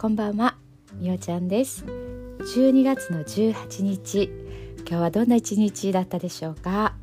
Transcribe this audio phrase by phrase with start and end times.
[0.00, 0.56] こんばんは。
[0.94, 1.84] みおちゃんです。
[1.84, 4.30] 12月の18日
[4.88, 6.94] 今日はどんな一日だったでしょうか？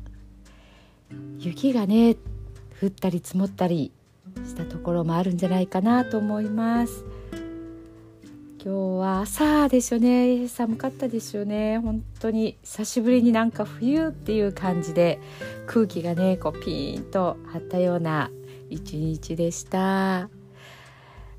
[1.38, 2.16] 雪がね
[2.80, 3.92] 降ったり積もったり
[4.46, 7.04] したところもあるんじゃないかなと思います。
[8.64, 10.48] 今日は朝ですよね。
[10.48, 11.78] 寒かったですよね。
[11.80, 15.20] 本当に久しぶりになんか冬っていう感じで
[15.66, 18.30] 空気がねこうピーンと張ったような
[18.70, 20.30] 一日でした。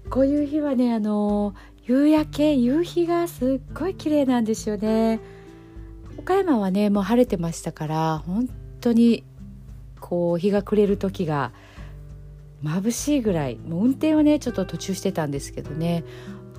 [0.09, 1.53] こういう日はねあの
[1.85, 5.19] 夕焼け夕日がすっごい綺麗なんですよね。
[6.17, 8.49] 岡山はねもう晴れてましたから本
[8.81, 9.23] 当に
[9.99, 11.51] こう日が暮れる時が
[12.63, 16.03] 眩しいぐらいもう運転はねちょっと途中してたんですけどね。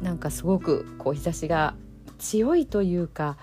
[0.03, 1.75] なんかすごくこう日差しが
[2.19, 3.37] 強いというか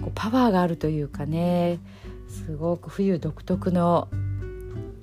[0.00, 1.78] こうパワーがあるというかね。
[2.28, 4.08] すごく冬独特の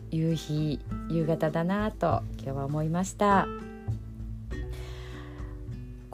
[0.09, 3.47] 夕日夕方だなと今日は思いました。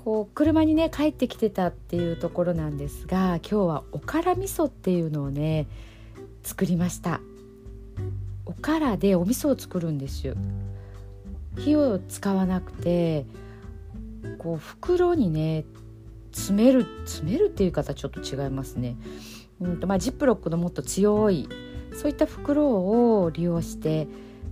[0.06, 5.66] こう車にね帰ってきてたっていうところなんですが今日はおから味噌っていうのをね
[6.44, 7.22] 作りました。
[8.46, 10.36] おからでお味噌を作るんですよ。
[11.58, 13.26] 火を使わなくて
[14.38, 15.66] こう袋にね
[16.32, 18.98] 詰める詰めるっていう方ちょっと違いますね。
[19.60, 21.50] うんとまあジップロックのもっと強い
[21.96, 24.08] そういった袋を利用して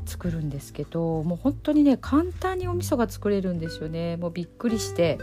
[0.05, 4.17] 作るんですけどもう本当にね簡単にお味噌が作れるんですよね。
[4.17, 5.17] もうびっくりして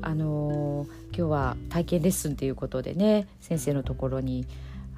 [0.00, 4.46] あのー、今日は体験レッスンということでね先生のところに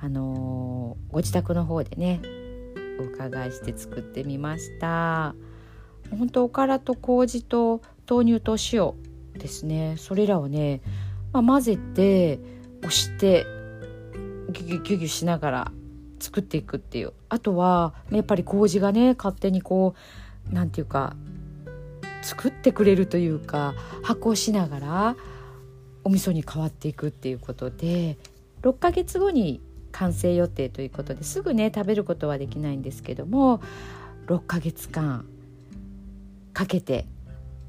[0.00, 2.20] あのー、ご自宅の方でね
[3.00, 5.34] お伺いして作ってみました。
[6.10, 8.92] 本当おからと麹と豆乳と塩
[9.38, 9.96] ですね。
[9.98, 10.80] それらをね、
[11.32, 12.38] まあ、混ぜて
[12.80, 13.46] 押して
[14.52, 15.72] ギュギュギュギュしながら
[16.18, 17.12] 作っていくっていう。
[17.28, 19.94] あとはやっぱり麹がね勝手にこ
[20.50, 21.16] う何て言うか
[22.22, 25.16] 作ってくれるというか発酵しながら
[26.04, 28.18] お味噌に変わっていくっていうことで
[28.62, 29.60] 6ヶ月後に
[29.92, 33.60] 完成予定ということですぐね食べることはできないんですけども
[34.26, 35.26] 6ヶ月間
[36.52, 37.06] かけて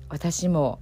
[0.09, 0.79] 私も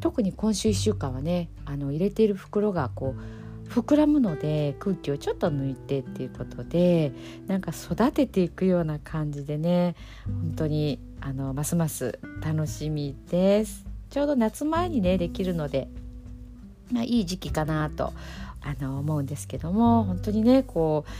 [0.00, 3.45] 特に今週1週間はねあの入れている袋がこう
[3.76, 7.12] 膨らむので空気をちょっと抜いてっていうことで
[7.46, 13.84] なんか育てていくような感じでね本当にあのますます楽しみです。
[14.08, 15.88] ちょうど夏前にねできるので、
[16.90, 18.14] まあ、いい時期かなと
[18.62, 21.10] あの思うんですけども本当にねこう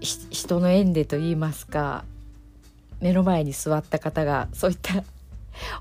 [0.00, 2.04] 人の縁でと言いますか
[3.00, 5.04] 目の前に座った方がそういった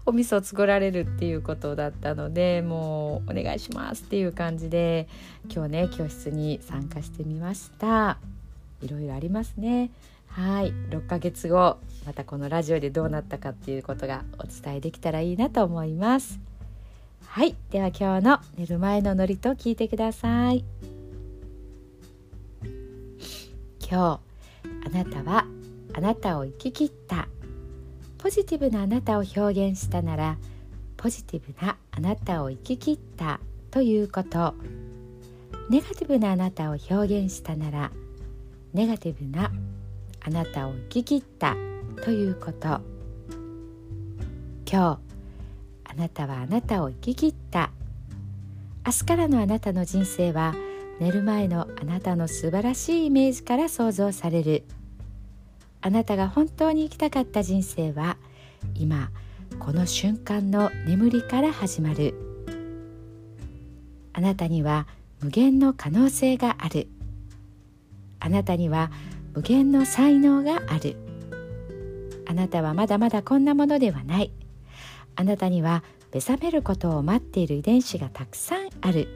[0.06, 5.08] お味噌作られるっていうことだったのでもうお願いしますっていう感じで
[5.54, 8.18] 今日ね教室に参加してみました。
[8.82, 9.92] いろいろありますね。
[10.28, 10.74] はい。
[10.90, 16.40] 6ヶ月後またこのラジオでどうなったかっていうことがお伝えできたらいいなと思います。
[17.26, 17.56] はい。
[17.70, 20.64] では今日の寝る前のノリと聞いてください。
[23.90, 24.32] 今日
[24.86, 25.46] あなたは
[25.94, 27.28] あなたを生き切った。
[28.22, 30.38] ポジティブなあなたを表現したなら
[30.96, 33.40] ポジティブなあなたを生き切った
[33.72, 34.54] ということ。
[35.72, 37.92] ネガティブなあなたを表現したなら
[38.74, 39.52] ネガティブな
[40.20, 41.56] あなたを生き切った
[42.04, 42.82] ということ。
[44.72, 45.00] 今日
[45.86, 47.72] あなたはあなたを生き切った。
[48.86, 50.54] 明日からのあなたの人生は
[51.00, 54.64] 寝る前のあなたの素晴らしいイメージから想像される。
[55.82, 58.18] あなたが本当に生きたかった人生は
[58.76, 59.10] 今
[59.60, 62.14] この瞬間の眠りから始まる。
[64.14, 64.88] あなたには
[65.22, 66.88] 無限の可能性がある。
[68.20, 68.92] あなたには
[69.34, 70.98] 無限の才能がある。
[72.28, 74.32] あなたはまだまだこんなものではない。
[75.16, 75.84] あなたには
[76.14, 79.08] 目覚めることを待っている遺伝子がたくさんある。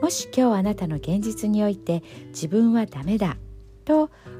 [0.00, 3.36] もし今日あなたの現実において自分はダメだ
[3.84, 4.10] と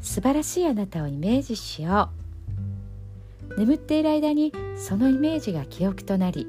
[0.00, 2.10] 素晴らしいあなたをイメージしよ
[3.50, 3.58] う。
[3.58, 6.46] 眠っている間にそのイメージが記憶となり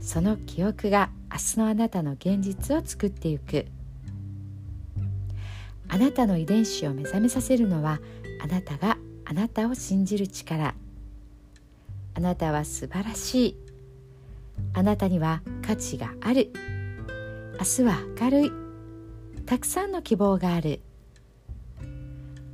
[0.00, 3.66] その記憶が明日のあなたの現実を作っていく。
[5.88, 8.00] あなたの遺伝子を目覚めさせるのは
[8.42, 10.74] あなたがあなたを信じる力。
[12.14, 13.56] あなたは素晴らしい。
[14.72, 16.52] あなたには価値がある。
[17.58, 18.52] 明日は明るい。
[19.44, 20.80] たくさんの希望がある。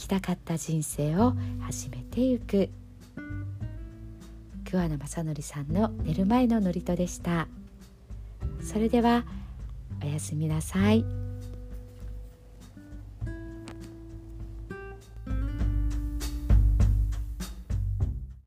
[0.00, 2.70] きたかった人生を始めてゆく
[4.68, 7.48] 桑名正則さんの寝る前の祝詞でした
[8.62, 9.24] それでは
[10.02, 11.29] おやすみなさい。